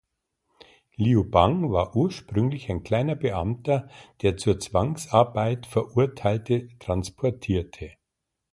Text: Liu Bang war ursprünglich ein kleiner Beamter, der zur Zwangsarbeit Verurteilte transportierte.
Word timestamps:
Liu 0.95 1.25
Bang 1.29 1.71
war 1.71 1.95
ursprünglich 1.95 2.71
ein 2.71 2.81
kleiner 2.81 3.13
Beamter, 3.15 3.87
der 4.23 4.35
zur 4.35 4.59
Zwangsarbeit 4.59 5.67
Verurteilte 5.67 6.69
transportierte. 6.79 7.91